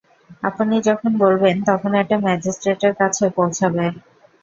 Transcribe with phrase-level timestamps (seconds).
[0.43, 3.85] আপনি যখন বলবেন তখন এটা ম্যাজিস্ট্রেট এর কাছে পৌঁছাবে।